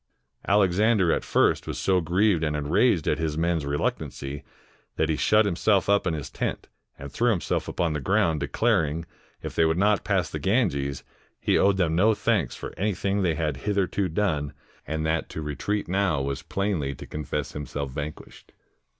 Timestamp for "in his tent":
6.07-6.67